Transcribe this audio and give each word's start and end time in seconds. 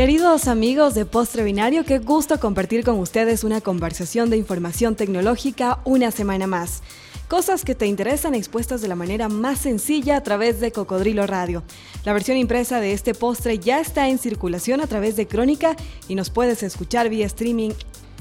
Queridos 0.00 0.48
amigos 0.48 0.94
de 0.94 1.04
Postre 1.04 1.44
Binario, 1.44 1.84
qué 1.84 1.98
gusto 1.98 2.40
compartir 2.40 2.84
con 2.84 2.98
ustedes 2.98 3.44
una 3.44 3.60
conversación 3.60 4.30
de 4.30 4.38
información 4.38 4.96
tecnológica 4.96 5.80
una 5.84 6.10
semana 6.10 6.46
más. 6.46 6.82
Cosas 7.28 7.66
que 7.66 7.74
te 7.74 7.84
interesan 7.84 8.34
expuestas 8.34 8.80
de 8.80 8.88
la 8.88 8.94
manera 8.94 9.28
más 9.28 9.58
sencilla 9.58 10.16
a 10.16 10.22
través 10.22 10.58
de 10.58 10.72
Cocodrilo 10.72 11.26
Radio. 11.26 11.62
La 12.06 12.14
versión 12.14 12.38
impresa 12.38 12.80
de 12.80 12.94
este 12.94 13.12
postre 13.12 13.58
ya 13.58 13.78
está 13.78 14.08
en 14.08 14.16
circulación 14.16 14.80
a 14.80 14.86
través 14.86 15.16
de 15.16 15.26
Crónica 15.26 15.76
y 16.08 16.14
nos 16.14 16.30
puedes 16.30 16.62
escuchar 16.62 17.10
vía 17.10 17.26
streaming 17.26 17.72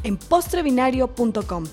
en 0.04 0.18
postrebinario.com. 0.18 1.64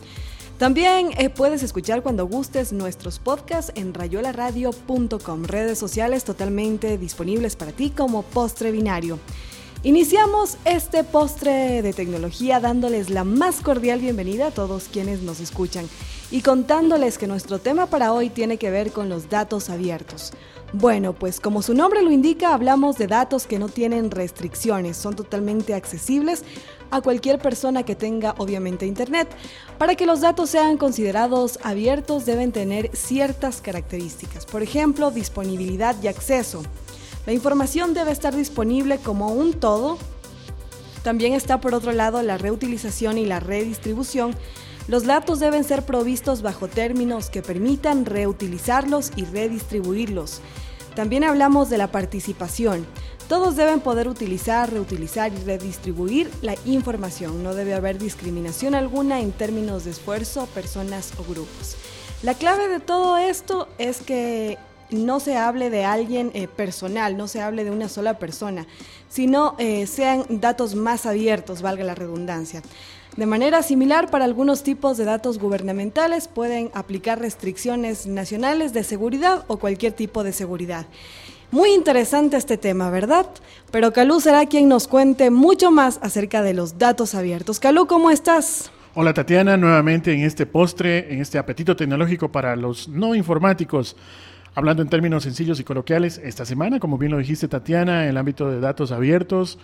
También 0.57 1.11
eh, 1.19 1.31
puedes 1.31 1.65
escuchar 1.65 2.05
cuando 2.05 2.29
gustes 2.29 2.73
nuestros 2.73 3.19
podcasts 3.19 3.73
en 3.75 3.93
rayolaradio.com, 3.93 5.45
redes 5.47 5.81
sociales 5.81 6.23
totalmente 6.23 6.97
disponibles 6.97 7.57
para 7.57 7.73
ti 7.73 7.91
como 7.91 8.23
Postre 8.23 8.71
Binario. 8.71 9.19
Iniciamos 9.87 10.57
este 10.65 11.05
postre 11.05 11.81
de 11.81 11.93
tecnología 11.93 12.59
dándoles 12.59 13.09
la 13.09 13.23
más 13.23 13.61
cordial 13.61 14.01
bienvenida 14.01 14.49
a 14.49 14.51
todos 14.51 14.89
quienes 14.93 15.23
nos 15.23 15.39
escuchan 15.39 15.89
y 16.33 16.41
contándoles 16.41 17.19
que 17.19 17.29
nuestro 17.29 17.61
tema 17.61 17.87
para 17.87 18.13
hoy 18.13 18.29
tiene 18.29 18.57
que 18.57 18.73
ver 18.73 18.91
con 18.91 19.09
los 19.09 19.31
datos 19.31 19.71
abiertos. 19.71 20.33
Bueno, 20.73 21.13
pues 21.13 21.39
como 21.39 21.63
su 21.63 21.73
nombre 21.73 22.03
lo 22.03 22.11
indica, 22.11 22.53
hablamos 22.53 22.99
de 22.99 23.07
datos 23.07 23.47
que 23.47 23.61
no 23.61 23.69
tienen 23.69 24.11
restricciones, 24.11 24.97
son 24.97 25.15
totalmente 25.15 25.73
accesibles 25.73 26.43
a 26.91 27.01
cualquier 27.01 27.39
persona 27.39 27.85
que 27.85 27.95
tenga 27.95 28.35
obviamente 28.39 28.87
internet. 28.87 29.29
Para 29.79 29.95
que 29.95 30.05
los 30.05 30.21
datos 30.21 30.51
sean 30.51 30.79
considerados 30.79 31.61
abiertos 31.63 32.27
deben 32.27 32.51
tener 32.51 32.91
ciertas 32.93 33.61
características, 33.61 34.47
por 34.47 34.65
ejemplo, 34.65 35.13
disponibilidad 35.13 35.95
y 36.03 36.09
acceso. 36.09 36.65
La 37.27 37.33
información 37.33 37.93
debe 37.93 38.13
estar 38.13 38.35
disponible 38.35 38.99
como 38.99 39.29
un 39.29 39.53
todo. 39.53 39.99
También 41.03 41.35
está 41.35 41.61
por 41.61 41.75
otro 41.75 41.93
lado 41.93 42.23
la 42.23 42.39
reutilización 42.39 43.19
y 43.19 43.27
la 43.27 43.41
redistribución. 43.41 44.35
Los 44.87 45.05
datos 45.05 45.41
deben 45.41 45.65
ser 45.65 45.85
provistos 45.85 46.43
bajo 46.43 46.69
términos 46.69 47.29
que 47.29 47.43
permitan 47.43 48.07
reutilizarlos 48.07 49.11
y 49.17 49.25
redistribuirlos. 49.25 50.41
También 50.95 51.25
hablamos 51.25 51.69
de 51.69 51.79
la 51.79 51.91
participación. 51.91 52.87
Todos 53.29 53.57
deben 53.57 53.81
poder 53.81 54.07
utilizar, 54.07 54.73
reutilizar 54.73 55.33
y 55.33 55.45
redistribuir 55.45 56.31
la 56.43 56.55
información. 56.65 57.43
No 57.43 57.55
debe 57.55 57.75
haber 57.75 57.99
discriminación 57.99 58.77
alguna 58.77 59.21
en 59.21 59.33
términos 59.33 59.85
de 59.85 59.91
esfuerzo, 59.91 60.47
personas 60.55 61.13
o 61.19 61.25
grupos. 61.25 61.77
La 62.23 62.35
clave 62.35 62.69
de 62.69 62.79
todo 62.79 63.17
esto 63.17 63.69
es 63.79 64.01
que 64.01 64.59
no 64.91 65.21
se 65.21 65.37
hable 65.37 65.71
de 65.71 65.85
alguien 65.85 66.31
eh, 66.35 66.49
personal, 66.49 67.17
no 67.17 67.29
se 67.29 67.41
hable 67.41 67.65
de 67.65 67.71
una 67.71 67.89
sola 67.89 68.19
persona, 68.19 68.67
sino 69.09 69.55
eh, 69.59 69.87
sean 69.87 70.25
datos 70.29 70.75
más 70.75 71.07
abiertos, 71.07 71.63
valga 71.63 71.85
la 71.85 71.95
redundancia. 71.95 72.63
De 73.17 73.25
manera 73.25 73.63
similar, 73.63 74.11
para 74.11 74.27
algunos 74.27 74.63
tipos 74.63 74.99
de 74.99 75.07
datos 75.07 75.39
gubernamentales 75.39 76.29
pueden 76.29 76.71
aplicar 76.75 77.19
restricciones 77.19 78.07
nacionales 78.07 78.75
de 78.75 78.85
seguridad 78.85 79.45
o 79.47 79.57
cualquier 79.57 79.95
tipo 79.95 80.23
de 80.23 80.33
seguridad. 80.33 80.87
Muy 81.51 81.71
interesante 81.73 82.37
este 82.37 82.59
tema, 82.59 82.91
¿verdad? 82.91 83.27
Pero 83.71 83.93
Calú 83.93 84.21
será 84.21 84.47
quien 84.47 84.69
nos 84.69 84.89
cuente 84.89 85.31
mucho 85.31 85.71
más 85.71 85.99
acerca 86.03 86.43
de 86.43 86.53
los 86.53 86.77
datos 86.77 87.15
abiertos. 87.15 87.61
Calú, 87.61 87.87
¿cómo 87.87 88.11
estás? 88.11 88.71
Hola 88.95 89.15
Tatiana, 89.15 89.57
nuevamente 89.57 90.13
en 90.13 90.23
este 90.23 90.45
postre, 90.45 91.13
en 91.13 91.21
este 91.21 91.39
apetito 91.39 91.77
tecnológico 91.77 92.33
para 92.33 92.57
los 92.57 92.89
no 92.89 93.15
informáticos. 93.15 93.97
Hablando 94.57 94.83
en 94.83 94.89
términos 94.89 95.25
sencillos 95.25 95.61
y 95.61 95.65
coloquiales, 95.65 96.17
esta 96.17 96.47
semana, 96.47 96.81
como 96.81 96.97
bien 96.97 97.13
lo 97.13 97.19
dijiste 97.19 97.47
Tatiana, 97.47 98.05
en 98.05 98.09
el 98.09 98.17
ámbito 98.17 98.51
de 98.51 98.59
datos 98.59 98.91
abiertos, 98.91 99.59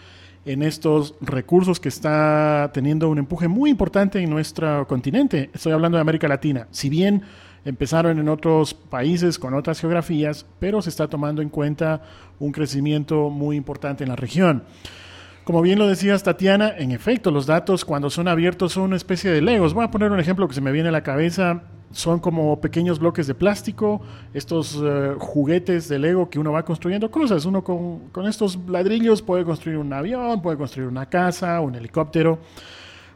en 0.45 0.63
estos 0.63 1.15
recursos 1.23 1.81
que 1.81 1.89
está 1.89 2.71
teniendo 2.75 3.09
un 3.09 3.17
empuje 3.17 3.49
muy 3.49 3.71
importante 3.71 4.23
en 4.23 4.29
nuestro 4.29 4.87
continente. 4.87 5.49
Estoy 5.55 5.73
hablando 5.73 5.97
de 5.97 6.03
América 6.03 6.29
Latina. 6.29 6.69
Si 6.73 6.91
bien 6.91 7.23
empezaron 7.65 8.19
en 8.19 8.29
otros 8.29 8.75
países 8.75 9.39
con 9.39 9.55
otras 9.55 9.81
geografías, 9.81 10.45
pero 10.59 10.83
se 10.83 10.91
está 10.91 11.09
tomando 11.09 11.41
en 11.41 11.49
cuenta 11.49 12.03
un 12.39 12.53
crecimiento 12.53 13.31
muy 13.31 13.57
importante 13.57 14.05
en 14.05 14.11
la 14.11 14.17
región. 14.17 14.65
Como 15.45 15.63
bien 15.63 15.79
lo 15.79 15.87
decías, 15.87 16.23
Tatiana, 16.23 16.71
en 16.77 16.91
efecto, 16.91 17.31
los 17.31 17.47
datos 17.47 17.87
cuando 17.87 18.11
son 18.11 18.29
abiertos 18.29 18.73
son 18.75 18.83
una 18.83 18.97
especie 18.97 19.31
de 19.31 19.41
legos. 19.41 19.73
Voy 19.73 19.87
a 19.87 19.91
poner 19.91 20.13
un 20.13 20.21
ejemplo 20.21 20.47
que 20.49 20.55
se 20.55 20.61
me 20.61 20.71
viene 20.71 20.91
a 20.91 20.93
la 20.93 21.03
cabeza 21.03 21.63
son 21.93 22.19
como 22.21 22.61
pequeños 22.61 22.99
bloques 22.99 23.27
de 23.27 23.35
plástico, 23.35 24.01
estos 24.35 24.81
eh, 24.83 25.15
juguetes 25.19 25.89
de 25.89 25.99
Lego 25.99 26.29
que 26.29 26.39
uno 26.39 26.53
va 26.53 26.65
construyendo 26.65 27.11
cosas. 27.11 27.45
Uno 27.45 27.63
con, 27.63 28.27
estos 28.27 28.59
ladrillos 28.69 29.23
puede 29.23 29.45
construir 29.45 29.79
un 29.79 29.93
avión, 29.93 30.43
puede 30.43 30.57
construir 30.57 30.89
una 30.89 31.07
casa, 31.07 31.61
un 31.61 31.75
helicóptero. 31.75 32.39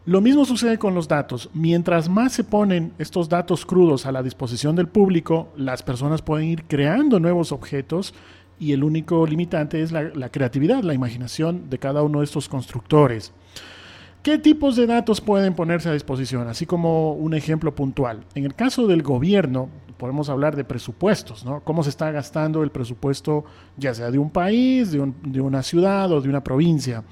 Lo 0.04 0.20
mismo 0.20 0.44
sucede 0.44 0.78
con 0.78 0.94
los 0.94 1.08
datos. 1.08 1.50
Mientras 1.52 2.08
más 2.08 2.32
se 2.32 2.44
ponen 2.44 2.92
estos 2.98 3.28
datos 3.28 3.66
crudos 3.66 4.06
a 4.06 4.12
la 4.12 4.22
disposición 4.22 4.76
del 4.76 4.86
público, 4.86 5.48
las 5.56 5.82
personas 5.82 6.22
pueden 6.22 6.46
ir 6.46 6.64
creando 6.64 7.18
nuevos 7.18 7.50
objetos 7.50 8.14
y 8.58 8.72
el 8.72 8.84
único 8.84 9.26
limitante 9.26 9.82
es 9.82 9.90
la 9.92 10.28
creatividad, 10.30 10.82
la 10.82 10.94
imaginación 10.94 11.68
de 11.68 11.78
cada 11.78 12.02
uno 12.02 12.20
de 12.20 12.24
estos 12.24 12.48
constructores. 12.48 13.32
¿Qué 14.26 14.38
tipos 14.38 14.74
de 14.74 14.88
datos 14.88 15.20
pueden 15.20 15.54
ponerse 15.54 15.88
a 15.88 15.92
disposición? 15.92 16.48
Así 16.48 16.66
como 16.66 17.12
un 17.12 17.32
ejemplo 17.32 17.76
puntual. 17.76 18.24
En 18.34 18.44
el 18.44 18.56
caso 18.56 18.88
del 18.88 19.04
gobierno, 19.04 19.68
podemos 19.98 20.28
hablar 20.28 20.56
de 20.56 20.64
presupuestos, 20.64 21.44
¿no? 21.44 21.60
Cómo 21.60 21.84
se 21.84 21.90
está 21.90 22.10
gastando 22.10 22.64
el 22.64 22.72
presupuesto, 22.72 23.44
ya 23.76 23.94
sea 23.94 24.10
de 24.10 24.18
un 24.18 24.30
país, 24.30 24.90
de, 24.90 25.40
una 25.40 25.62
ciudad 25.62 26.10
o 26.10 26.20
de 26.20 26.28
una 26.28 26.42
provincia. 26.42 27.04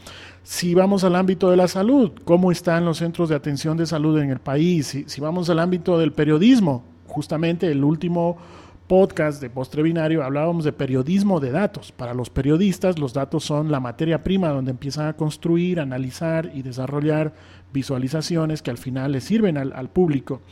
Si 0.42 0.74
vamos 0.74 1.04
al 1.04 1.14
ámbito 1.14 1.52
de 1.52 1.56
la 1.56 1.68
salud, 1.68 2.10
cómo 2.24 2.50
están 2.50 2.84
los 2.84 2.98
centros 2.98 3.28
de 3.28 3.36
atención 3.36 3.76
de 3.76 3.86
salud 3.86 4.18
en 4.18 4.30
el 4.30 4.40
país. 4.40 5.04
si 5.06 5.20
vamos 5.20 5.48
al 5.48 5.60
ámbito 5.60 6.00
del 6.00 6.12
periodismo, 6.12 6.82
justamente 7.06 7.70
el 7.70 7.84
último 7.84 8.38
podcast 8.86 9.40
de 9.40 9.48
Postre 9.48 9.82
Binario 9.82 10.22
hablábamos 10.22 10.64
de 10.64 10.72
periodismo 10.72 11.40
de 11.40 11.50
datos. 11.50 11.92
Para 11.92 12.14
los 12.14 12.30
periodistas 12.30 12.98
los 12.98 13.14
datos 13.14 13.44
son 13.44 13.70
la 13.70 13.80
materia 13.80 14.22
prima 14.22 14.48
donde 14.48 14.70
empiezan 14.70 15.06
a 15.06 15.14
construir, 15.14 15.80
analizar 15.80 16.50
y 16.54 16.62
desarrollar 16.62 17.32
visualizaciones 17.72 18.62
que 18.62 18.70
al 18.70 18.78
final 18.78 19.12
les 19.12 19.24
sirven 19.24 19.56
al, 19.56 19.88
público. 19.88 20.42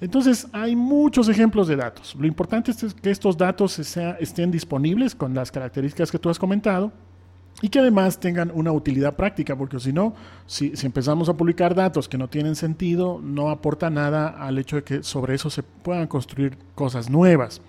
Entonces 0.00 0.46
hay 0.52 0.76
muchos 0.76 1.28
ejemplos 1.28 1.66
de 1.66 1.76
datos. 1.76 2.14
Lo 2.18 2.26
importante 2.26 2.70
es 2.70 2.94
que 2.94 3.10
estos 3.10 3.36
datos 3.36 3.78
estén 3.78 4.50
disponibles 4.50 5.14
con 5.14 5.34
las 5.34 5.50
características 5.50 6.10
que 6.10 6.18
tú 6.18 6.28
has 6.28 6.38
comentado 6.38 6.92
y 7.62 7.68
que 7.68 7.78
además 7.78 8.18
tengan 8.18 8.50
una 8.52 8.72
utilidad 8.72 9.14
práctica, 9.14 9.56
porque 9.56 9.78
si 9.78 9.92
no, 9.92 10.14
si, 10.46 10.72
empezamos 10.82 11.28
a 11.28 11.34
publicar 11.34 11.74
datos 11.74 12.08
que 12.08 12.18
no 12.18 12.28
tienen 12.28 12.56
sentido, 12.56 13.20
no 13.22 13.50
aporta 13.50 13.90
nada 13.90 14.28
al 14.28 14.58
hecho 14.58 14.76
de 14.76 14.82
que 14.82 15.02
sobre 15.02 15.34
eso 15.34 15.50
se 15.50 15.62
puedan 15.62 16.06
construir 16.06 16.58
cosas 16.74 17.08
nuevas. 17.08 17.60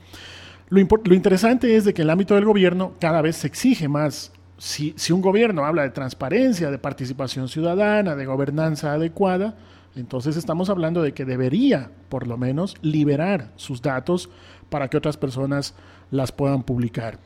Lo, 0.70 0.80
interesante 0.80 1.76
es 1.76 1.86
de 1.86 1.94
que 1.94 2.02
en 2.02 2.08
el 2.08 2.12
ámbito 2.12 2.36
del 2.36 2.46
gobierno 2.46 2.94
cada 3.00 3.22
vez 3.22 3.38
se 3.38 3.48
exige 3.48 3.88
más. 3.88 4.32
Si, 4.58 4.94
si 4.98 5.14
un 5.14 5.22
gobierno 5.22 5.66
habla 5.66 5.84
de 5.84 5.92
transparencia, 5.92 6.72
de 6.72 6.80
participación 6.80 7.48
ciudadana, 7.48 8.16
de 8.16 8.26
gobernanza 8.26 8.94
adecuada, 8.94 9.56
entonces 9.96 10.36
estamos 10.36 10.70
hablando 10.70 11.04
de 11.04 11.14
que 11.14 11.26
debería, 11.26 11.92
por 12.10 12.28
lo 12.28 12.38
menos, 12.38 12.76
liberar 12.82 13.52
sus 13.56 13.82
datos 13.82 14.30
para 14.70 14.90
que 14.90 14.98
otras 14.98 15.18
personas 15.18 15.76
las 16.10 16.32
puedan 16.32 16.64
publicar. 16.64 17.20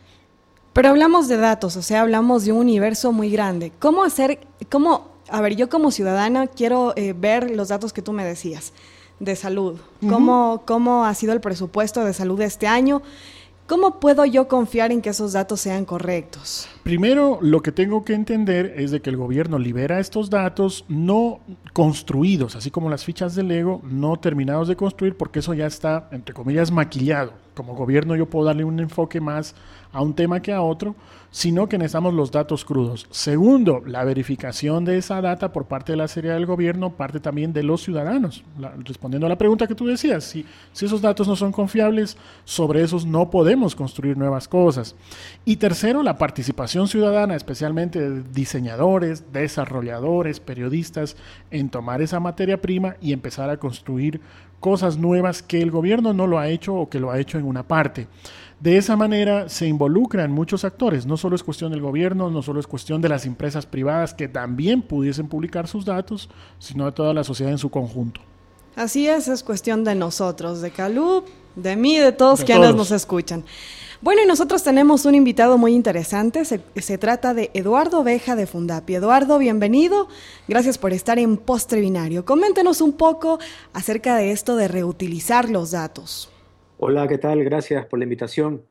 Pero 0.74 0.90
hablamos 0.90 1.28
de 1.28 1.38
datos, 1.38 1.76
o 1.76 1.82
sea, 1.82 2.02
hablamos 2.02 2.46
de 2.46 2.52
un 2.52 2.60
universo 2.60 3.12
muy 3.12 3.30
grande. 3.30 3.72
¿Cómo 3.80 4.04
hacer, 4.04 4.40
cómo, 4.70 5.08
a 5.30 5.42
ver, 5.42 5.56
yo 5.56 5.70
como 5.70 5.92
ciudadana 5.92 6.48
quiero 6.48 6.94
eh, 6.96 7.14
ver 7.18 7.52
los 7.52 7.70
datos 7.70 7.94
que 7.94 8.02
tú 8.02 8.14
me 8.14 8.24
decías 8.24 8.74
de 9.20 9.36
salud. 9.36 9.78
¿Cómo, 10.08 10.64
¿Cómo 10.66 11.06
ha 11.06 11.14
sido 11.14 11.34
el 11.34 11.42
presupuesto 11.42 12.04
de 12.04 12.14
salud 12.14 12.40
de 12.40 12.46
este 12.46 12.68
año? 12.68 13.02
¿Cómo 13.68 14.00
puedo 14.00 14.26
yo 14.26 14.48
confiar 14.48 14.92
en 14.92 15.00
que 15.00 15.10
esos 15.10 15.34
datos 15.34 15.62
sean 15.62 15.86
correctos? 15.86 16.68
Primero, 16.82 17.38
lo 17.40 17.62
que 17.62 17.72
tengo 17.72 18.04
que 18.04 18.14
entender 18.14 18.74
es 18.78 18.90
de 18.90 19.00
que 19.00 19.12
el 19.12 19.18
gobierno 19.18 19.60
libera 19.60 20.00
estos 20.00 20.32
datos 20.32 20.86
no 20.88 21.42
construidos, 21.74 22.56
así 22.56 22.72
como 22.72 22.90
las 22.90 23.04
fichas 23.04 23.36
de 23.36 23.44
Lego, 23.44 23.82
no 23.84 24.18
terminados 24.18 24.70
de 24.70 24.76
construir, 24.76 25.16
porque 25.16 25.40
eso 25.40 25.54
ya 25.54 25.68
está, 25.68 26.10
entre 26.12 26.34
comillas, 26.34 26.72
maquillado. 26.72 27.34
Como 27.54 27.76
gobierno 27.76 28.16
yo 28.16 28.28
puedo 28.28 28.46
darle 28.46 28.64
un 28.64 28.80
enfoque 28.80 29.20
más 29.22 29.56
a 29.92 30.02
un 30.02 30.14
tema 30.14 30.42
que 30.42 30.54
a 30.54 30.62
otro, 30.62 30.96
sino 31.32 31.68
que 31.68 31.78
necesitamos 31.78 32.14
los 32.14 32.32
datos 32.32 32.66
crudos. 32.66 33.08
Segundo, 33.12 33.82
la 33.86 34.04
verificación 34.04 34.86
de 34.86 34.98
esa 34.98 35.22
data 35.22 35.52
por 35.52 35.66
parte 35.66 35.94
de 35.94 35.98
la 35.98 36.08
serie 36.08 36.32
del 36.32 36.46
gobierno 36.46 36.92
parte 36.92 37.20
también 37.20 37.54
de 37.54 37.64
los 37.64 37.82
ciudadanos. 37.84 38.44
respondiendo 38.86 39.26
a 39.26 39.30
la 39.30 39.38
pregunta 39.38 39.68
que 39.68 39.76
tú 39.76 39.86
decías, 39.86 40.24
si, 40.24 40.46
si 40.74 40.86
esos 40.86 41.02
datos 41.02 41.28
no 41.28 41.36
son 41.36 41.52
confiables, 41.52 42.18
sobre 42.46 42.84
esos 42.84 43.06
no 43.06 43.30
podemos 43.30 43.76
construir 43.76 44.18
nuevas 44.18 44.48
cosas. 44.48 44.96
Y 45.46 45.58
tercero, 45.58 46.04
la 46.04 46.18
participación 46.18 46.88
ciudadana, 46.88 47.36
especialmente 47.36 48.00
de 48.00 48.24
diseñadores, 48.24 49.32
desarrolladores, 49.32 50.40
periodistas, 50.40 51.16
en 51.52 51.70
tomar 51.70 52.02
esa 52.02 52.20
materia 52.20 52.62
prima 52.62 52.96
y 53.02 53.14
empezar 53.14 53.50
a 53.50 53.58
construir 53.58 54.22
cosas 54.60 54.98
nuevas 54.98 55.42
que 55.42 55.62
el 55.62 55.72
gobierno 55.72 56.14
no 56.14 56.28
lo 56.28 56.40
ha 56.40 56.50
hecho 56.50 56.76
o 56.76 56.90
que 56.90 57.00
lo 57.00 57.12
ha 57.12 57.20
hecho 57.20 57.38
en 57.38 57.46
una 57.46 57.64
parte. 57.64 58.08
De 58.60 58.76
esa 58.76 58.98
manera 58.98 59.48
se 59.48 59.68
involucran 59.68 60.32
muchos 60.32 60.66
actores, 60.66 61.06
no 61.06 61.16
solo 61.16 61.36
es 61.38 61.44
cuestión 61.44 61.72
del 61.72 61.80
gobierno, 61.80 62.30
no 62.30 62.42
solo 62.42 62.60
es 62.60 62.68
cuestión 62.68 63.02
de 63.02 63.08
las 63.08 63.26
empresas 63.26 63.66
privadas 63.66 64.14
que 64.14 64.28
también 64.28 64.82
pudiesen 64.82 65.30
publicar 65.30 65.68
sus 65.68 65.86
datos, 65.86 66.30
sino 66.60 66.86
de 66.86 66.92
toda 66.92 67.14
la 67.14 67.24
sociedad 67.24 67.54
en 67.54 67.58
su 67.58 67.70
conjunto. 67.70 68.20
Así 68.76 69.08
es, 69.08 69.30
es 69.30 69.44
cuestión 69.44 69.86
de 69.86 69.96
nosotros, 69.96 70.62
de 70.62 70.72
Calub, 70.72 71.26
de 71.56 71.76
mí, 71.76 71.98
de 71.98 72.12
todos 72.12 72.44
quienes 72.44 72.76
nos 72.76 72.92
escuchan. 72.92 73.46
Bueno, 74.02 74.22
y 74.24 74.26
nosotros 74.26 74.64
tenemos 74.64 75.04
un 75.04 75.14
invitado 75.14 75.58
muy 75.58 75.74
interesante. 75.74 76.46
Se, 76.46 76.98
trata 76.98 77.34
de 77.34 77.52
Eduardo 77.54 78.02
Veja 78.02 78.38
de 78.38 78.48
Fundapi. 78.48 78.96
Eduardo, 78.96 79.38
bienvenido. 79.40 80.08
Gracias 80.48 80.78
por 80.78 80.94
estar 80.94 81.20
en 81.20 81.36
Postre 81.36 81.82
Binario. 81.82 82.24
Coméntenos 82.24 82.80
un 82.80 82.94
poco 82.94 83.40
acerca 83.74 84.16
de 84.16 84.32
esto 84.32 84.56
de 84.56 84.70
reutilizar 84.70 85.50
los 85.50 85.72
datos. 85.72 86.32
Hola, 86.78 87.10
¿qué 87.10 87.18
tal? 87.18 87.44
Gracias 87.44 87.86
por 87.88 88.00
la 88.00 88.06
invitación. 88.06 88.62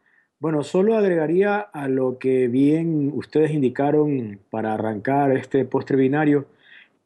Bueno, 0.41 0.65
solo 0.65 0.97
agregaría 0.97 1.59
a 1.59 1.89
lo 1.89 2.17
que 2.17 2.49
bien 2.49 3.13
ustedes 3.15 3.51
indicaron 3.51 4.41
para 4.49 4.73
arrancar 4.73 5.33
este 5.33 5.67
postre 5.67 5.99
binario, 5.99 6.47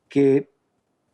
que 0.09 0.49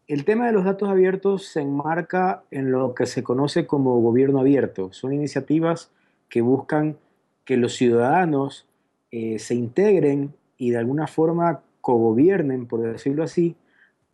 el 0.09 0.27
tema 0.27 0.47
de 0.47 0.53
los 0.53 0.67
datos 0.67 0.91
abiertos 0.91 1.47
se 1.47 1.63
enmarca 1.63 2.43
en 2.51 2.71
lo 2.71 2.95
que 2.95 3.07
se 3.07 3.23
conoce 3.23 3.67
como 3.67 3.99
gobierno 4.03 4.41
abierto. 4.41 4.93
Son 4.93 5.15
iniciativas 5.15 5.91
que 6.29 6.41
buscan 6.41 6.97
que 7.45 7.57
los 7.57 7.75
ciudadanos 7.75 8.67
eh, 9.11 9.39
se 9.39 9.55
integren 9.55 10.35
y 10.57 10.71
de 10.71 10.79
alguna 10.79 11.07
forma 11.07 11.63
cogobiernen, 11.81 12.67
por 12.67 12.83
decirlo 12.83 13.23
así, 13.23 13.57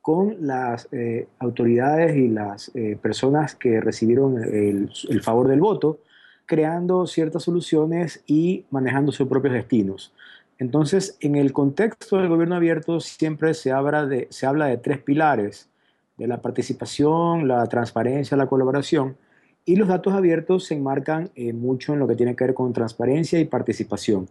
con 0.00 0.36
las 0.46 0.86
eh, 0.92 1.26
autoridades 1.38 2.14
y 2.16 2.28
las 2.28 2.70
eh, 2.74 2.98
personas 3.00 3.54
que 3.54 3.80
recibieron 3.80 4.42
el, 4.42 4.90
el, 5.08 5.22
favor 5.22 5.48
del 5.48 5.60
voto, 5.60 5.98
creando 6.46 7.06
ciertas 7.06 7.44
soluciones 7.44 8.22
y 8.26 8.66
manejando 8.70 9.12
sus 9.12 9.26
propios 9.26 9.54
destinos. 9.54 10.12
Entonces, 10.58 11.16
en 11.20 11.36
el 11.36 11.52
contexto 11.52 12.18
del 12.18 12.28
gobierno 12.28 12.54
abierto 12.54 13.00
siempre 13.00 13.54
se 13.54 13.72
habla 13.72 14.06
de, 14.06 14.28
se 14.30 14.46
habla 14.46 14.66
de 14.66 14.76
tres 14.76 14.98
pilares, 14.98 15.68
de 16.16 16.28
la 16.28 16.40
participación, 16.40 17.48
la 17.48 17.66
transparencia, 17.66 18.36
la 18.36 18.46
colaboración, 18.46 19.16
y 19.64 19.76
los 19.76 19.88
datos 19.88 20.12
abiertos 20.12 20.66
se 20.66 20.74
enmarcan 20.74 21.30
eh, 21.34 21.52
mucho 21.52 21.92
en 21.92 21.98
lo 21.98 22.06
que 22.06 22.16
tiene 22.16 22.36
que 22.36 22.44
ver 22.44 22.54
con 22.54 22.72
transparencia 22.72 23.40
y 23.40 23.46
participación, 23.46 24.28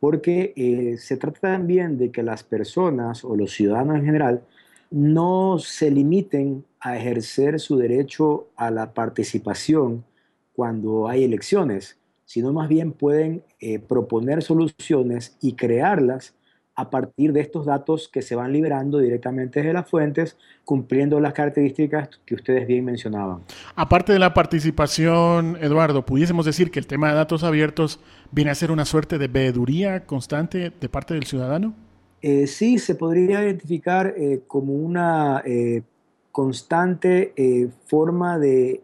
porque 0.00 0.52
eh, 0.56 0.96
se 0.98 1.16
trata 1.16 1.52
también 1.52 1.98
de 1.98 2.10
que 2.10 2.22
las 2.22 2.44
personas 2.44 3.24
o 3.24 3.36
los 3.36 3.52
ciudadanos 3.52 3.96
en 3.96 4.04
general 4.04 4.42
no 4.90 5.58
se 5.58 5.90
limiten 5.90 6.64
a 6.80 6.96
ejercer 6.96 7.60
su 7.60 7.76
derecho 7.76 8.48
a 8.56 8.70
la 8.70 8.94
participación 8.94 10.04
cuando 10.54 11.08
hay 11.08 11.24
elecciones, 11.24 11.98
sino 12.24 12.52
más 12.52 12.68
bien 12.68 12.92
pueden 12.92 13.42
eh, 13.60 13.78
proponer 13.78 14.42
soluciones 14.42 15.36
y 15.40 15.54
crearlas 15.54 16.34
a 16.78 16.90
partir 16.90 17.32
de 17.32 17.40
estos 17.40 17.66
datos 17.66 18.08
que 18.08 18.22
se 18.22 18.36
van 18.36 18.52
liberando 18.52 18.98
directamente 18.98 19.60
de 19.64 19.72
las 19.72 19.90
fuentes, 19.90 20.36
cumpliendo 20.64 21.18
las 21.18 21.32
características 21.32 22.08
que 22.24 22.36
ustedes 22.36 22.68
bien 22.68 22.84
mencionaban. 22.84 23.40
Aparte 23.74 24.12
de 24.12 24.20
la 24.20 24.32
participación, 24.32 25.58
Eduardo, 25.60 26.06
pudiésemos 26.06 26.46
decir 26.46 26.70
que 26.70 26.78
el 26.78 26.86
tema 26.86 27.08
de 27.08 27.16
datos 27.16 27.42
abiertos 27.42 27.98
viene 28.30 28.52
a 28.52 28.54
ser 28.54 28.70
una 28.70 28.84
suerte 28.84 29.18
de 29.18 29.26
veeduría 29.26 30.06
constante 30.06 30.70
de 30.70 30.88
parte 30.88 31.14
del 31.14 31.24
ciudadano. 31.24 31.74
Eh, 32.22 32.46
sí, 32.46 32.78
se 32.78 32.94
podría 32.94 33.42
identificar 33.42 34.14
eh, 34.16 34.42
como 34.46 34.72
una 34.72 35.42
eh, 35.44 35.82
constante 36.30 37.34
forma 37.86 38.38
de 38.38 38.82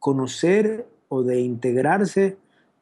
conocer 0.00 0.88
o 1.08 1.22
de 1.22 1.40
integrarse 1.40 2.36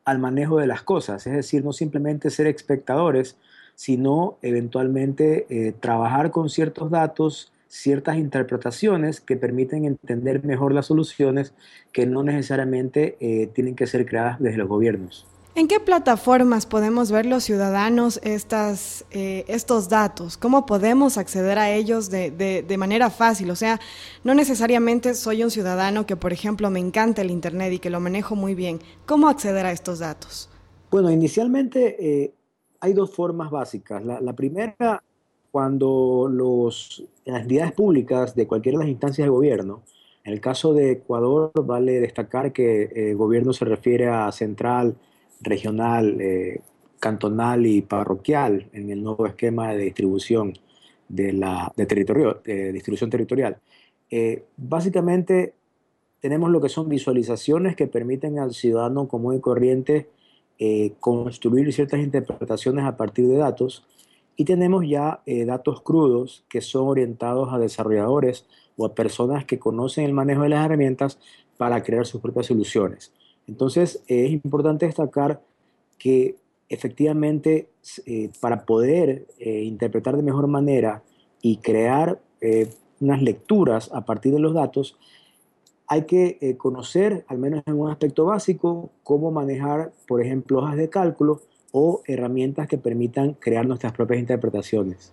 al 0.06 0.18
manejo 0.18 0.56
de 0.56 0.66
las 0.66 0.82
cosas, 0.82 1.26
es 1.26 1.34
decir, 1.34 1.62
no 1.62 1.74
simplemente 1.74 2.30
ser 2.30 2.46
espectadores, 2.46 3.36
sino 3.80 4.36
eventualmente 4.42 5.46
eh, 5.48 5.72
trabajar 5.72 6.30
con 6.30 6.50
ciertos 6.50 6.90
datos, 6.90 7.50
ciertas 7.66 8.18
interpretaciones 8.18 9.22
que 9.22 9.38
permiten 9.38 9.86
entender 9.86 10.44
mejor 10.44 10.74
las 10.74 10.84
soluciones 10.84 11.54
que 11.90 12.04
no 12.04 12.22
necesariamente 12.22 13.16
eh, 13.20 13.46
tienen 13.46 13.74
que 13.74 13.86
ser 13.86 14.04
creadas 14.04 14.38
desde 14.38 14.58
los 14.58 14.68
gobiernos. 14.68 15.26
¿En 15.54 15.66
qué 15.66 15.80
plataformas 15.80 16.66
podemos 16.66 17.10
ver 17.10 17.24
los 17.24 17.42
ciudadanos 17.42 18.20
estas, 18.22 19.06
eh, 19.12 19.46
estos 19.48 19.88
datos? 19.88 20.36
¿Cómo 20.36 20.66
podemos 20.66 21.16
acceder 21.16 21.58
a 21.58 21.70
ellos 21.70 22.10
de, 22.10 22.30
de, 22.30 22.76
manera 22.76 23.08
fácil? 23.08 23.50
O 23.50 23.56
sea, 23.56 23.80
no 24.24 24.34
necesariamente 24.34 25.14
soy 25.14 25.42
un 25.42 25.50
ciudadano 25.50 26.04
que, 26.04 26.16
por 26.16 26.34
ejemplo, 26.34 26.68
me 26.68 26.80
encanta 26.80 27.22
el 27.22 27.30
Internet 27.30 27.72
y 27.72 27.78
que 27.78 27.88
lo 27.88 27.98
manejo 27.98 28.36
muy 28.36 28.54
bien. 28.54 28.78
¿Cómo 29.06 29.30
acceder 29.30 29.64
a 29.64 29.72
estos 29.72 30.00
datos? 30.00 30.50
Bueno, 30.90 31.10
inicialmente 31.10 32.34
hay 32.80 32.92
dos 32.92 33.10
formas 33.10 33.50
básicas. 33.50 34.02
La, 34.04 34.32
primera, 34.34 35.02
cuando 35.50 36.28
las 37.24 37.42
entidades 37.42 37.72
públicas 37.72 38.34
de 38.34 38.46
cualquiera 38.46 38.78
de 38.78 38.84
las 38.84 38.90
instancias 38.90 39.26
de 39.26 39.30
gobierno, 39.30 39.82
en 40.24 40.32
el 40.32 40.40
caso 40.40 40.74
de 40.74 40.92
Ecuador, 40.92 41.52
vale 41.64 42.00
destacar 42.00 42.52
que 42.52 42.90
eh, 42.94 43.14
gobierno 43.14 43.52
se 43.52 43.64
refiere 43.64 44.08
a 44.08 44.30
central, 44.32 44.96
regional, 45.40 46.20
eh, 46.20 46.60
cantonal 46.98 47.66
y 47.66 47.82
parroquial 47.82 48.68
en 48.72 48.90
el 48.90 49.02
nuevo 49.02 49.26
esquema 49.26 49.72
de 49.72 49.84
distribución 49.84 50.52
de, 51.08 51.86
territorio, 51.86 52.40
de 52.44 52.72
distribución 52.72 53.10
territorial. 53.10 53.58
Eh, 54.10 54.44
básicamente 54.56 55.54
tenemos 56.20 56.50
lo 56.50 56.60
que 56.60 56.68
son 56.68 56.88
visualizaciones 56.88 57.76
que 57.76 57.86
permiten 57.86 58.38
al 58.38 58.52
ciudadano 58.52 59.08
común 59.08 59.36
y 59.36 59.40
corriente 59.40 60.08
eh, 60.62 60.92
construir 61.00 61.72
ciertas 61.72 62.00
interpretaciones 62.00 62.84
a 62.84 62.94
partir 62.94 63.26
de 63.26 63.38
datos 63.38 63.82
y 64.36 64.44
tenemos 64.44 64.86
ya 64.86 65.22
eh, 65.24 65.46
datos 65.46 65.80
crudos 65.80 66.44
que 66.50 66.60
son 66.60 66.86
orientados 66.86 67.50
a 67.50 67.58
desarrolladores 67.58 68.44
o 68.76 68.84
a 68.84 68.94
personas 68.94 69.46
que 69.46 69.58
conocen 69.58 70.04
el 70.04 70.12
manejo 70.12 70.42
de 70.42 70.50
las 70.50 70.66
herramientas 70.66 71.18
para 71.56 71.82
crear 71.82 72.04
sus 72.04 72.20
propias 72.20 72.44
soluciones. 72.44 73.10
Entonces 73.46 74.02
es 74.06 74.30
importante 74.30 74.84
destacar 74.84 75.40
que 75.98 76.36
efectivamente 76.68 77.70
para 78.40 78.66
poder 78.66 79.26
interpretar 79.38 80.14
de 80.14 80.22
mejor 80.22 80.46
manera 80.46 81.02
y 81.40 81.56
crear 81.56 82.20
unas 83.00 83.22
lecturas 83.22 83.90
a 83.92 84.04
partir 84.04 84.32
de 84.32 84.40
los 84.40 84.52
datos, 84.52 84.98
hay 85.90 86.02
que 86.04 86.38
eh, 86.40 86.56
conocer, 86.56 87.24
al 87.26 87.38
menos 87.38 87.64
en 87.66 87.74
un 87.74 87.90
aspecto 87.90 88.26
básico, 88.26 88.90
cómo 89.02 89.32
manejar, 89.32 89.90
por 90.06 90.22
ejemplo, 90.22 90.60
hojas 90.60 90.76
de 90.76 90.88
cálculo 90.88 91.40
o 91.72 92.00
herramientas 92.06 92.68
que 92.68 92.78
permitan 92.78 93.34
crear 93.34 93.66
nuestras 93.66 93.92
propias 93.92 94.20
interpretaciones. 94.20 95.12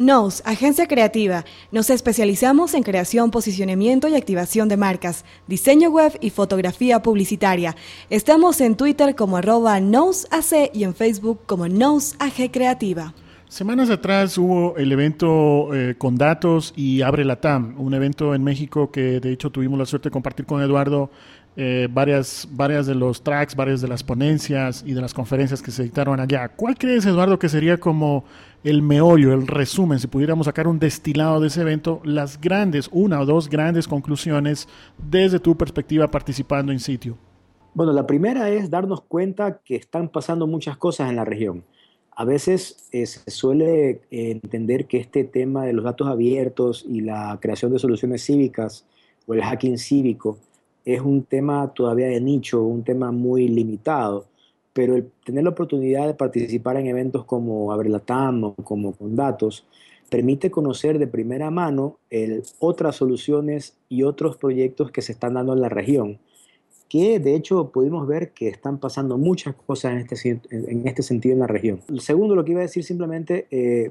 NOS, 0.00 0.42
agencia 0.44 0.88
creativa. 0.88 1.44
Nos 1.70 1.88
especializamos 1.90 2.74
en 2.74 2.82
creación, 2.82 3.30
posicionamiento 3.30 4.08
y 4.08 4.16
activación 4.16 4.68
de 4.68 4.76
marcas, 4.76 5.24
diseño 5.46 5.90
web 5.90 6.18
y 6.20 6.30
fotografía 6.30 7.00
publicitaria. 7.00 7.76
Estamos 8.10 8.60
en 8.60 8.76
Twitter 8.76 9.14
como 9.14 9.36
arroba 9.36 9.78
NOSAC 9.78 10.74
y 10.74 10.82
en 10.82 10.96
Facebook 10.96 11.42
como 11.46 11.68
NOSAG 11.68 12.50
Creativa. 12.50 13.14
Semanas 13.48 13.88
atrás 13.88 14.36
hubo 14.36 14.76
el 14.76 14.92
evento 14.92 15.74
eh, 15.74 15.94
con 15.96 16.16
datos 16.16 16.74
y 16.76 17.00
Abre 17.00 17.24
la 17.24 17.40
TAM, 17.40 17.80
un 17.80 17.94
evento 17.94 18.34
en 18.34 18.44
México 18.44 18.90
que 18.90 19.20
de 19.20 19.32
hecho 19.32 19.48
tuvimos 19.48 19.78
la 19.78 19.86
suerte 19.86 20.10
de 20.10 20.12
compartir 20.12 20.44
con 20.44 20.60
Eduardo 20.60 21.08
eh, 21.56 21.88
varias, 21.90 22.46
varias 22.52 22.86
de 22.86 22.94
los 22.94 23.22
tracks, 23.22 23.56
varias 23.56 23.80
de 23.80 23.88
las 23.88 24.04
ponencias 24.04 24.84
y 24.86 24.92
de 24.92 25.00
las 25.00 25.14
conferencias 25.14 25.62
que 25.62 25.70
se 25.70 25.82
dictaron 25.82 26.20
allá. 26.20 26.50
¿Cuál 26.50 26.76
crees, 26.76 27.06
Eduardo, 27.06 27.38
que 27.38 27.48
sería 27.48 27.78
como 27.78 28.24
el 28.64 28.82
meollo, 28.82 29.32
el 29.32 29.46
resumen, 29.46 29.98
si 29.98 30.08
pudiéramos 30.08 30.44
sacar 30.44 30.68
un 30.68 30.78
destilado 30.78 31.40
de 31.40 31.46
ese 31.46 31.62
evento, 31.62 32.02
las 32.04 32.38
grandes, 32.38 32.90
una 32.92 33.18
o 33.18 33.24
dos 33.24 33.48
grandes 33.48 33.88
conclusiones 33.88 34.68
desde 34.98 35.40
tu 35.40 35.56
perspectiva 35.56 36.10
participando 36.10 36.70
en 36.70 36.80
sitio? 36.80 37.16
Bueno, 37.72 37.94
la 37.94 38.06
primera 38.06 38.50
es 38.50 38.68
darnos 38.68 39.00
cuenta 39.00 39.60
que 39.64 39.76
están 39.76 40.10
pasando 40.10 40.46
muchas 40.46 40.76
cosas 40.76 41.08
en 41.08 41.16
la 41.16 41.24
región 41.24 41.64
a 42.18 42.24
veces 42.24 42.88
eh, 42.90 43.06
se 43.06 43.30
suele 43.30 43.90
eh, 43.90 44.00
entender 44.10 44.86
que 44.86 44.98
este 44.98 45.22
tema 45.22 45.64
de 45.64 45.72
los 45.72 45.84
datos 45.84 46.08
abiertos 46.08 46.84
y 46.84 47.00
la 47.00 47.38
creación 47.40 47.72
de 47.72 47.78
soluciones 47.78 48.24
cívicas 48.24 48.84
o 49.28 49.34
el 49.34 49.42
hacking 49.42 49.78
cívico 49.78 50.36
es 50.84 51.00
un 51.00 51.22
tema 51.22 51.72
todavía 51.72 52.08
de 52.08 52.20
nicho, 52.20 52.60
un 52.64 52.82
tema 52.82 53.12
muy 53.12 53.46
limitado, 53.46 54.26
pero 54.72 54.96
el 54.96 55.08
tener 55.24 55.44
la 55.44 55.50
oportunidad 55.50 56.08
de 56.08 56.14
participar 56.14 56.76
en 56.78 56.88
eventos 56.88 57.24
como 57.24 57.70
Abrelatam 57.70 58.42
o 58.42 58.54
como 58.64 58.94
con 58.94 59.14
datos 59.14 59.64
permite 60.10 60.50
conocer 60.50 60.98
de 60.98 61.06
primera 61.06 61.52
mano 61.52 61.98
otras 62.58 62.96
soluciones 62.96 63.76
y 63.88 64.02
otros 64.02 64.36
proyectos 64.36 64.90
que 64.90 65.02
se 65.02 65.12
están 65.12 65.34
dando 65.34 65.52
en 65.52 65.60
la 65.60 65.68
región 65.68 66.18
que 66.88 67.18
de 67.20 67.34
hecho 67.34 67.70
pudimos 67.70 68.06
ver 68.06 68.30
que 68.30 68.48
están 68.48 68.78
pasando 68.78 69.18
muchas 69.18 69.54
cosas 69.54 69.92
en 69.92 69.98
este, 69.98 70.40
en 70.50 70.88
este 70.88 71.02
sentido 71.02 71.34
en 71.34 71.40
la 71.40 71.46
región. 71.46 71.80
El 71.88 72.00
segundo, 72.00 72.34
lo 72.34 72.44
que 72.44 72.52
iba 72.52 72.60
a 72.60 72.62
decir 72.62 72.82
simplemente, 72.82 73.46
eh, 73.50 73.90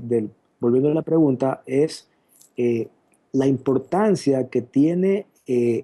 volviendo 0.60 0.90
a 0.90 0.94
la 0.94 1.04
pregunta, 1.04 1.62
es 1.66 2.10
eh, 2.58 2.88
la 3.34 3.46
importancia 3.46 4.50
que 4.50 4.62
tiene 4.62 5.28
eh, 5.46 5.84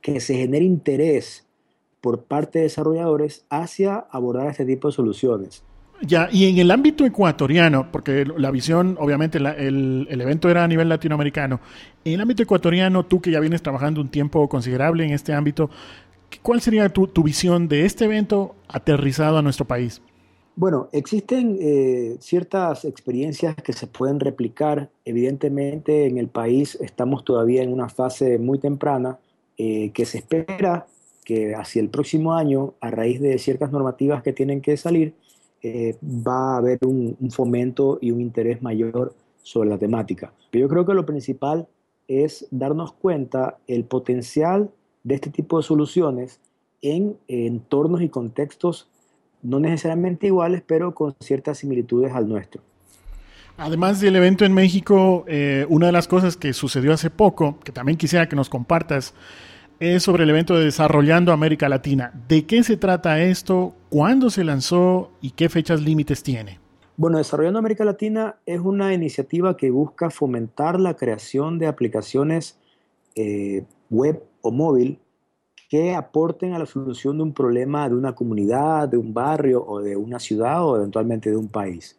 que 0.00 0.20
se 0.20 0.34
genere 0.34 0.64
interés 0.64 1.46
por 2.00 2.24
parte 2.24 2.58
de 2.58 2.64
desarrolladores 2.64 3.44
hacia 3.50 3.96
abordar 4.10 4.48
este 4.48 4.64
tipo 4.64 4.88
de 4.88 4.92
soluciones. 4.92 5.62
Ya, 6.02 6.30
y 6.32 6.46
en 6.46 6.56
el 6.56 6.70
ámbito 6.70 7.04
ecuatoriano, 7.04 7.92
porque 7.92 8.24
la 8.24 8.50
visión, 8.50 8.96
obviamente, 8.98 9.36
el, 9.36 10.06
evento 10.08 10.48
era 10.48 10.64
a 10.64 10.68
nivel 10.68 10.88
latinoamericano. 10.88 11.60
En 12.04 12.14
el 12.14 12.20
ámbito 12.22 12.42
ecuatoriano, 12.42 13.04
tú 13.04 13.20
que 13.20 13.30
ya 13.30 13.38
vienes 13.38 13.62
trabajando 13.62 14.00
un 14.00 14.08
tiempo 14.08 14.48
considerable 14.48 15.04
en 15.04 15.10
este 15.10 15.34
ámbito, 15.34 15.68
¿cuál 16.42 16.60
sería 16.60 16.88
tu, 16.88 17.22
visión 17.22 17.68
de 17.68 17.84
este 17.84 18.04
evento 18.04 18.54
aterrizado 18.68 19.38
a 19.38 19.42
nuestro 19.42 19.64
país? 19.64 20.00
Bueno, 20.56 20.88
existen 20.92 21.58
eh, 21.60 22.16
ciertas 22.20 22.84
experiencias 22.84 23.54
que 23.56 23.72
se 23.72 23.86
pueden 23.86 24.20
replicar. 24.20 24.90
Evidentemente, 25.04 26.06
en 26.06 26.18
el 26.18 26.28
país 26.28 26.76
estamos 26.80 27.24
todavía 27.24 27.62
en 27.62 27.72
una 27.72 27.88
fase 27.88 28.38
muy 28.38 28.58
temprana 28.58 29.18
eh, 29.56 29.90
que 29.92 30.04
se 30.04 30.18
espera 30.18 30.86
que 31.24 31.54
hacia 31.54 31.80
el 31.80 31.88
próximo 31.88 32.34
año, 32.34 32.74
a 32.80 32.90
raíz 32.90 33.20
de 33.20 33.38
ciertas 33.38 33.70
normativas 33.70 34.22
que 34.22 34.32
tienen 34.32 34.60
que 34.60 34.76
salir, 34.76 35.14
eh, 35.62 35.96
va 36.02 36.54
a 36.54 36.56
haber 36.56 36.78
un, 36.86 37.16
fomento 37.30 37.98
y 38.00 38.10
un 38.10 38.20
interés 38.20 38.62
mayor 38.62 39.14
sobre 39.42 39.68
la 39.68 39.78
temática. 39.78 40.32
Pero 40.50 40.64
yo 40.64 40.68
creo 40.68 40.86
que 40.86 40.94
lo 40.94 41.04
principal 41.04 41.68
es 42.08 42.46
darnos 42.50 42.92
cuenta 42.92 43.58
el 43.66 43.84
potencial 43.84 44.70
de 45.04 45.14
este 45.14 45.30
tipo 45.30 45.58
de 45.58 45.64
soluciones 45.64 46.40
en 46.82 47.16
entornos 47.28 48.02
y 48.02 48.08
contextos 48.08 48.88
no 49.42 49.58
necesariamente 49.58 50.26
iguales, 50.26 50.62
pero 50.66 50.94
con 50.94 51.14
ciertas 51.20 51.58
similitudes 51.58 52.12
al 52.12 52.28
nuestro. 52.28 52.62
Además 53.56 54.00
del 54.00 54.16
evento 54.16 54.44
en 54.44 54.54
México, 54.54 55.24
eh, 55.28 55.66
una 55.68 55.86
de 55.86 55.92
las 55.92 56.08
cosas 56.08 56.36
que 56.36 56.52
sucedió 56.52 56.92
hace 56.92 57.10
poco, 57.10 57.58
que 57.62 57.72
también 57.72 57.98
quisiera 57.98 58.28
que 58.28 58.36
nos 58.36 58.48
compartas, 58.48 59.14
es 59.78 60.02
sobre 60.02 60.24
el 60.24 60.30
evento 60.30 60.56
de 60.56 60.64
Desarrollando 60.64 61.32
América 61.32 61.68
Latina. 61.68 62.12
¿De 62.28 62.44
qué 62.44 62.62
se 62.62 62.76
trata 62.76 63.22
esto? 63.22 63.74
¿Cuándo 63.88 64.30
se 64.30 64.44
lanzó 64.44 65.10
y 65.20 65.30
qué 65.30 65.48
fechas 65.48 65.80
límites 65.80 66.22
tiene? 66.22 66.58
Bueno, 66.96 67.16
Desarrollando 67.18 67.58
América 67.58 67.84
Latina 67.84 68.36
es 68.44 68.60
una 68.60 68.92
iniciativa 68.92 69.56
que 69.56 69.70
busca 69.70 70.10
fomentar 70.10 70.78
la 70.78 70.96
creación 70.96 71.58
de 71.58 71.66
aplicaciones 71.66 72.58
eh, 73.14 73.64
web 73.88 74.22
o 74.42 74.50
móvil 74.50 74.98
que 75.68 75.94
aporten 75.94 76.52
a 76.52 76.58
la 76.58 76.66
solución 76.66 77.18
de 77.18 77.22
un 77.22 77.32
problema 77.32 77.88
de 77.88 77.94
una 77.94 78.14
comunidad, 78.14 78.88
de 78.88 78.96
un 78.96 79.14
barrio 79.14 79.64
o 79.64 79.80
de 79.80 79.96
una 79.96 80.18
ciudad 80.18 80.64
o 80.66 80.76
eventualmente 80.76 81.30
de 81.30 81.36
un 81.36 81.48
país. 81.48 81.96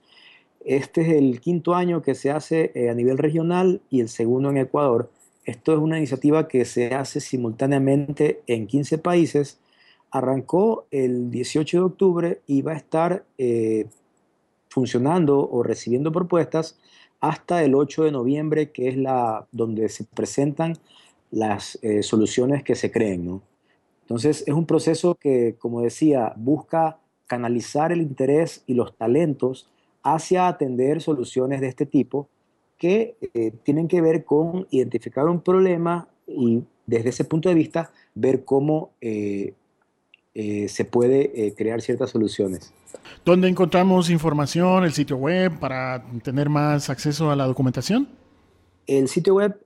Este 0.65 1.01
es 1.01 1.09
el 1.09 1.39
quinto 1.39 1.73
año 1.73 2.01
que 2.01 2.15
se 2.15 2.31
hace 2.31 2.71
eh, 2.75 2.89
a 2.89 2.93
nivel 2.93 3.17
regional 3.17 3.81
y 3.89 4.01
el 4.01 4.09
segundo 4.09 4.49
en 4.49 4.57
Ecuador 4.57 5.09
esto 5.45 5.73
es 5.73 5.79
una 5.79 5.97
iniciativa 5.97 6.47
que 6.47 6.65
se 6.65 6.93
hace 6.93 7.19
simultáneamente 7.19 8.43
en 8.45 8.67
15 8.67 8.99
países. 8.99 9.59
Arrancó 10.11 10.85
el 10.91 11.31
18 11.31 11.77
de 11.77 11.83
octubre 11.83 12.41
y 12.45 12.61
va 12.61 12.73
a 12.73 12.77
estar 12.77 13.25
eh, 13.37 13.87
funcionando 14.69 15.49
o 15.49 15.63
recibiendo 15.63 16.11
propuestas 16.11 16.77
hasta 17.19 17.63
el 17.63 17.75
8 17.75 18.03
de 18.03 18.11
noviembre, 18.11 18.71
que 18.71 18.89
es 18.89 18.97
la 18.97 19.47
donde 19.51 19.89
se 19.89 20.03
presentan 20.03 20.77
las 21.31 21.79
eh, 21.81 22.03
soluciones 22.03 22.63
que 22.63 22.75
se 22.75 22.91
creen. 22.91 23.41
Entonces 24.01 24.43
es 24.45 24.53
un 24.53 24.65
proceso 24.65 25.15
que, 25.15 25.55
como 25.57 25.81
decía, 25.81 26.33
busca 26.35 26.99
canalizar 27.25 27.91
el 27.91 28.01
interés 28.01 28.63
y 28.67 28.73
los 28.73 28.95
talentos 28.97 29.69
hacia 30.03 30.47
atender 30.47 31.01
soluciones 31.01 31.61
de 31.61 31.67
este 31.67 31.85
tipo 31.85 32.27
que 32.77 33.15
eh, 33.33 33.51
tienen 33.63 33.87
que 33.87 34.01
ver 34.01 34.25
con 34.25 34.67
identificar 34.71 35.25
un 35.27 35.39
problema 35.39 36.07
y 36.27 36.63
desde 36.85 37.09
ese 37.09 37.23
punto 37.23 37.47
de 37.47 37.55
vista 37.55 37.91
ver 38.15 38.43
cómo 38.43 38.91
eh, 38.99 39.53
se 40.33 40.85
puede 40.85 41.53
crear 41.55 41.81
ciertas 41.81 42.09
soluciones. 42.09 42.73
¿Dónde 43.25 43.49
encontramos 43.49 44.09
información, 44.09 44.85
el 44.85 44.93
sitio 44.93 45.17
web 45.17 45.59
para 45.59 46.03
tener 46.23 46.49
más 46.49 46.89
acceso 46.89 47.31
a 47.31 47.35
la 47.35 47.45
documentación? 47.45 48.07
El 48.87 49.07
sitio 49.07 49.35
web 49.35 49.61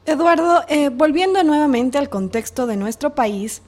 Eduardo, 0.06 0.62
eh, 0.68 0.90
volviendo 0.90 1.44
nuevamente 1.44 1.98
al 1.98 2.10
contexto 2.10 2.66
de 2.66 2.76
nuestro 2.76 3.14
país, 3.14 3.62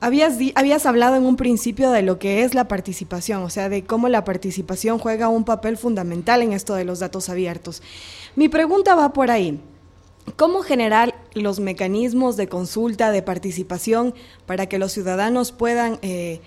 habías, 0.00 0.38
habías 0.54 0.86
hablado 0.86 1.16
en 1.16 1.24
un 1.24 1.36
principio 1.36 1.90
de 1.90 2.02
lo 2.02 2.18
que 2.18 2.42
es 2.42 2.54
la 2.54 2.68
participación, 2.68 3.42
o 3.42 3.50
sea, 3.50 3.68
de 3.68 3.84
cómo 3.84 4.08
la 4.08 4.24
participación 4.24 4.98
juega 4.98 5.28
un 5.28 5.44
papel 5.44 5.76
fundamental 5.76 6.42
en 6.42 6.52
esto 6.52 6.74
de 6.74 6.84
los 6.84 7.00
datos 7.00 7.28
abiertos. 7.28 7.82
Mi 8.36 8.48
pregunta 8.48 8.94
va 8.94 9.12
por 9.12 9.30
ahí. 9.30 9.60
¿Cómo 10.36 10.62
generar 10.62 11.14
los 11.34 11.60
mecanismos 11.60 12.36
de 12.36 12.48
consulta, 12.48 13.10
de 13.10 13.22
participación, 13.22 14.14
para 14.46 14.66
que 14.66 14.78
los 14.78 14.92
ciudadanos 14.92 15.52
puedan 15.52 15.98
eh, 16.02 16.40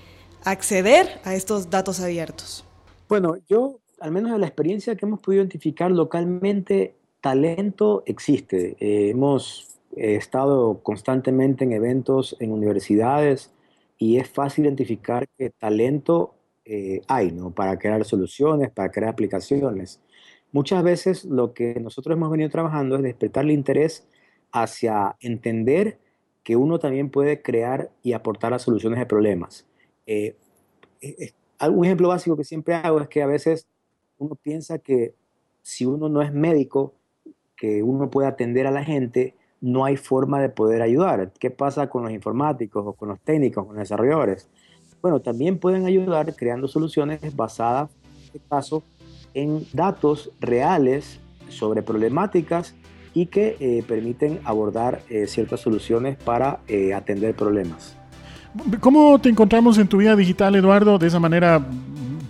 acceder 0.43 1.07
a 1.23 1.35
estos 1.35 1.69
datos 1.69 1.99
abiertos? 1.99 2.65
Bueno, 3.09 3.35
yo, 3.47 3.79
al 3.99 4.11
menos 4.11 4.31
de 4.31 4.39
la 4.39 4.47
experiencia 4.47 4.95
que 4.95 5.05
hemos 5.05 5.19
podido 5.19 5.43
identificar 5.43 5.91
localmente, 5.91 6.95
talento 7.21 8.03
existe. 8.05 8.75
Eh, 8.79 9.09
hemos 9.09 9.79
estado 9.95 10.81
constantemente 10.81 11.63
en 11.63 11.71
eventos 11.71 12.35
en 12.39 12.51
universidades 12.51 13.51
y 13.97 14.17
es 14.17 14.27
fácil 14.27 14.65
identificar 14.65 15.27
que 15.37 15.51
talento 15.51 16.33
eh, 16.65 17.01
hay, 17.07 17.31
¿no? 17.31 17.51
Para 17.51 17.77
crear 17.77 18.03
soluciones, 18.05 18.71
para 18.71 18.91
crear 18.91 19.11
aplicaciones. 19.11 20.01
Muchas 20.53 20.83
veces 20.83 21.25
lo 21.25 21.53
que 21.53 21.79
nosotros 21.79 22.15
hemos 22.15 22.29
venido 22.29 22.49
trabajando 22.49 22.95
es 22.95 23.01
despertarle 23.01 23.53
interés 23.53 24.07
hacia 24.51 25.17
entender 25.19 25.97
que 26.43 26.55
uno 26.55 26.77
también 26.77 27.09
puede 27.09 27.41
crear 27.41 27.89
y 28.03 28.13
aportar 28.13 28.51
las 28.51 28.61
soluciones 28.61 28.99
de 28.99 29.07
problemas. 29.07 29.65
Eh, 30.05 30.35
eh, 31.01 31.33
eh, 31.59 31.69
un 31.69 31.85
ejemplo 31.85 32.09
básico 32.09 32.37
que 32.37 32.43
siempre 32.43 32.75
hago 32.75 33.01
es 33.01 33.07
que 33.07 33.23
a 33.23 33.25
veces 33.25 33.67
uno 34.19 34.35
piensa 34.35 34.77
que 34.77 35.15
si 35.63 35.85
uno 35.85 36.07
no 36.07 36.21
es 36.21 36.31
médico, 36.31 36.93
que 37.57 37.81
uno 37.81 38.11
puede 38.11 38.27
atender 38.27 38.67
a 38.67 38.71
la 38.71 38.83
gente, 38.83 39.33
no 39.59 39.85
hay 39.85 39.97
forma 39.97 40.39
de 40.39 40.49
poder 40.49 40.83
ayudar. 40.83 41.31
¿Qué 41.39 41.49
pasa 41.49 41.89
con 41.89 42.03
los 42.03 42.11
informáticos 42.11 42.85
o 42.85 42.93
con 42.93 43.09
los 43.09 43.19
técnicos, 43.21 43.65
con 43.65 43.75
los 43.75 43.81
desarrolladores? 43.81 44.47
Bueno, 45.01 45.19
también 45.19 45.57
pueden 45.57 45.87
ayudar 45.87 46.35
creando 46.35 46.67
soluciones 46.67 47.35
basadas, 47.35 47.89
en 48.17 48.23
este 48.25 48.39
caso, 48.47 48.83
en 49.33 49.65
datos 49.73 50.31
reales 50.39 51.19
sobre 51.49 51.81
problemáticas 51.81 52.75
y 53.13 53.27
que 53.27 53.57
eh, 53.59 53.83
permiten 53.87 54.39
abordar 54.43 55.01
eh, 55.09 55.27
ciertas 55.27 55.61
soluciones 55.61 56.17
para 56.17 56.59
eh, 56.67 56.93
atender 56.93 57.35
problemas. 57.35 57.95
¿Cómo 58.79 59.19
te 59.19 59.29
encontramos 59.29 59.77
en 59.77 59.87
tu 59.87 59.97
vida 59.97 60.15
digital, 60.15 60.55
Eduardo? 60.55 60.97
De 60.97 61.07
esa 61.07 61.19
manera 61.19 61.65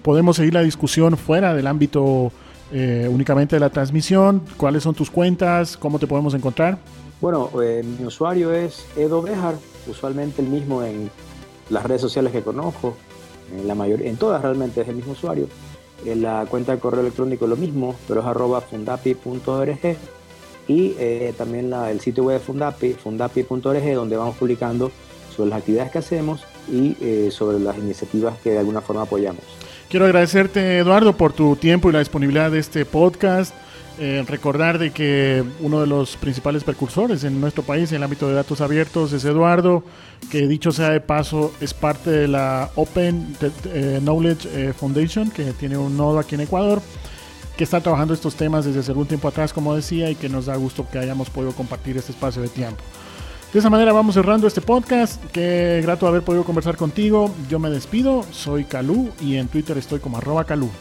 podemos 0.02 0.38
seguir 0.38 0.54
la 0.54 0.62
discusión 0.62 1.18
fuera 1.18 1.54
del 1.54 1.68
ámbito 1.68 2.32
únicamente 2.72 3.56
de 3.56 3.60
la 3.60 3.70
transmisión. 3.70 4.42
¿Cuáles 4.58 4.82
son 4.82 4.96
tus 4.96 5.12
cuentas? 5.12 5.78
¿Cómo 5.78 6.00
te 6.00 6.08
podemos 6.08 6.34
encontrar? 6.34 6.80
Bueno, 7.22 7.52
mi 8.00 8.04
usuario 8.04 8.52
es 8.52 8.84
Edo 8.98 9.22
Bejar, 9.22 9.54
usualmente 9.88 10.42
el 10.42 10.48
mismo 10.48 10.82
en 10.82 11.12
las 11.70 11.84
redes 11.84 12.02
sociales 12.02 12.32
que 12.32 12.42
conozco, 12.42 12.96
en, 13.56 13.68
la 13.68 13.76
mayoría, 13.76 14.10
en 14.10 14.18
todas 14.18 14.42
realmente 14.42 14.82
es 14.82 14.88
el 14.88 14.96
mismo 14.96 15.12
usuario. 15.12 15.48
En 16.06 16.22
la 16.22 16.46
cuenta 16.50 16.74
de 16.74 16.80
correo 16.80 17.02
electrónico 17.02 17.48
lo 17.48 17.56
mismo, 17.56 17.96
pero 18.08 18.22
es 18.22 18.26
arroba 18.26 18.62
fundapi.org. 18.62 19.98
Y 20.68 20.96
eh, 20.98 21.34
también 21.38 21.74
el 21.74 22.00
sitio 22.00 22.24
web 22.24 22.40
de 22.40 22.46
Fundapi, 22.46 22.94
fundapi.org, 22.94 23.94
donde 23.94 24.16
vamos 24.16 24.38
publicando 24.38 24.92
sobre 25.36 25.50
las 25.50 25.60
actividades 25.60 25.92
que 25.92 25.98
hacemos 25.98 26.46
y 26.72 26.96
eh, 27.02 27.30
sobre 27.32 27.60
las 27.60 27.78
iniciativas 27.78 28.38
que 28.40 28.52
de 28.52 28.60
alguna 28.60 28.82
forma 28.82 29.02
apoyamos. 29.02 29.44
Quiero 29.90 30.06
agradecerte, 30.06 30.80
Eduardo, 30.80 31.16
por 31.16 31.34
tu 31.34 31.56
tiempo 31.56 31.90
y 31.90 31.94
la 31.94 32.00
disponibilidad 32.00 32.50
de 32.50 32.60
este 32.60 32.86
podcast. 32.86 33.54
Eh, 34.00 34.24
recordar 34.28 34.80
de 34.80 34.92
que 34.92 35.44
uno 35.60 35.80
de 35.80 35.86
los 35.86 36.18
principales 36.18 36.64
precursores 36.64 37.24
en 37.24 37.40
nuestro 37.40 37.62
país 37.62 37.92
en 37.92 37.98
el 37.98 38.04
ámbito 38.04 38.28
de 38.28 38.34
datos 38.34 38.60
abiertos 38.60 39.14
es 39.14 39.24
Eduardo, 39.24 39.84
que 40.32 40.48
dicho 40.48 40.72
sea 40.72 40.90
de 40.90 41.00
paso 41.00 41.54
es 41.62 41.76
parte 41.76 42.10
de 42.10 42.28
la 42.28 42.72
Open 42.76 43.38
eh, 43.66 44.00
Knowledge 44.02 44.50
eh, 44.52 44.74
Foundation, 44.74 45.30
que 45.30 45.54
tiene 45.54 45.78
un 45.78 45.96
nodo 45.96 46.18
aquí 46.18 46.34
en 46.34 46.42
Ecuador, 46.42 46.82
que 47.56 47.64
está 47.64 47.82
trabajando 47.82 48.16
estos 48.16 48.34
temas 48.34 48.66
desde 48.66 48.80
hace 48.80 48.92
algún 48.92 49.06
tiempo 49.06 49.28
atrás, 49.28 49.54
como 49.54 49.76
decía, 49.76 50.10
y 50.10 50.16
que 50.16 50.28
nos 50.28 50.48
da 50.48 50.56
gusto 50.56 50.88
que 50.92 50.98
hayamos 50.98 51.30
podido 51.30 51.52
compartir 51.52 51.96
este 51.96 52.14
espacio 52.14 52.42
de 52.42 52.50
tiempo. 52.50 52.84
De 53.54 53.60
esa 53.60 53.70
manera 53.70 53.94
vamos 53.94 54.16
cerrando 54.16 54.48
este 54.48 54.62
podcast. 54.62 55.24
Qué 55.32 55.80
grato 55.84 56.08
haber 56.08 56.24
podido 56.24 56.44
conversar 56.44 56.76
contigo. 56.78 57.32
Yo 57.48 57.60
me 57.60 57.70
despido, 57.70 58.26
soy 58.32 58.66
Calú 58.66 59.12
y 59.22 59.36
en 59.36 59.48
Twitter 59.48 59.78
estoy 59.78 60.00
como 60.00 60.18
arroba 60.18 60.46
Calú. 60.46 60.72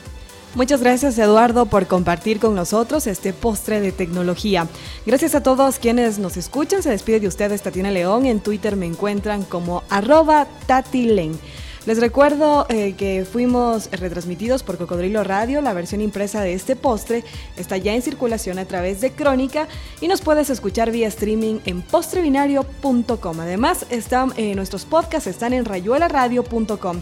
Muchas 0.55 0.83
gracias 0.83 1.17
Eduardo 1.17 1.65
por 1.65 1.87
compartir 1.87 2.39
con 2.39 2.55
nosotros 2.55 3.07
este 3.07 3.33
postre 3.33 3.81
de 3.81 3.91
tecnología. 3.91 4.69
Gracias 5.07 5.35
a 5.35 5.43
todos 5.43 5.79
quienes 5.79 6.19
nos 6.19 6.37
escuchan. 6.37 6.83
Se 6.83 6.91
despide 6.91 7.21
de 7.21 7.29
ustedes 7.29 7.63
Tatiana 7.63 7.91
León. 7.91 8.27
En 8.27 8.41
Twitter 8.41 8.77
me 8.77 8.85
encuentran 8.85 9.45
como 9.45 9.83
arroba 9.89 10.47
tatilen. 10.67 11.39
Les 11.87 11.99
recuerdo 11.99 12.67
eh, 12.69 12.95
que 12.97 13.25
fuimos 13.25 13.91
retransmitidos 13.91 14.63
por 14.63 14.77
Cocodrilo 14.77 15.25
Radio. 15.25 15.63
La 15.63 15.73
versión 15.73 16.01
impresa 16.01 16.43
de 16.43 16.53
este 16.53 16.77
postre 16.77 17.25
está 17.57 17.79
ya 17.79 17.95
en 17.95 18.03
circulación 18.03 18.59
a 18.59 18.67
través 18.67 19.01
de 19.01 19.11
Crónica 19.11 19.67
y 20.03 20.07
nos 20.07 20.21
puedes 20.21 20.49
escuchar 20.51 20.93
vía 20.93 21.09
streaming 21.09 21.61
en 21.65 21.81
postrebinario.com. 21.81 23.41
Además, 23.41 23.87
están, 23.89 24.33
eh, 24.37 24.55
nuestros 24.55 24.85
podcasts 24.85 25.27
están 25.27 25.55
en 25.55 25.65
rayuelaradio.com. 25.65 27.01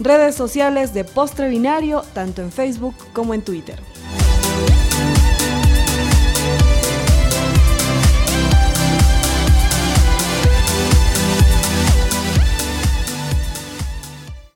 Redes 0.00 0.36
sociales 0.36 0.94
de 0.94 1.02
Postre 1.04 1.48
Binario, 1.48 2.02
tanto 2.12 2.40
en 2.40 2.52
Facebook 2.52 2.94
como 3.12 3.34
en 3.34 3.42
Twitter. 3.42 3.80